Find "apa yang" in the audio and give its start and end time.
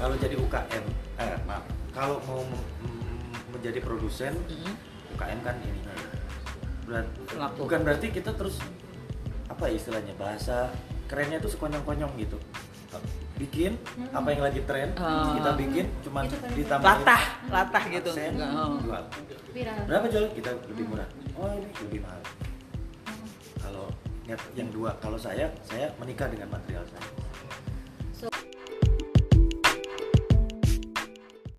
14.16-14.42